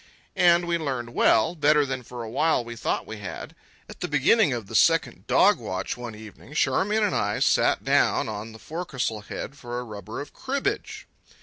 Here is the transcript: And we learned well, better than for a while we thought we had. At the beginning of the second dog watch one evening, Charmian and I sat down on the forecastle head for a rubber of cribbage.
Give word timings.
And 0.35 0.65
we 0.67 0.79
learned 0.79 1.13
well, 1.13 1.53
better 1.53 1.85
than 1.85 2.01
for 2.01 2.23
a 2.23 2.29
while 2.31 2.65
we 2.65 2.75
thought 2.75 3.05
we 3.05 3.17
had. 3.17 3.53
At 3.87 3.99
the 3.99 4.07
beginning 4.07 4.51
of 4.51 4.65
the 4.65 4.73
second 4.73 5.27
dog 5.27 5.59
watch 5.59 5.95
one 5.95 6.15
evening, 6.15 6.55
Charmian 6.55 7.03
and 7.03 7.13
I 7.13 7.37
sat 7.37 7.83
down 7.83 8.27
on 8.27 8.51
the 8.51 8.57
forecastle 8.57 9.21
head 9.21 9.55
for 9.59 9.79
a 9.79 9.83
rubber 9.83 10.19
of 10.19 10.33
cribbage. 10.33 11.05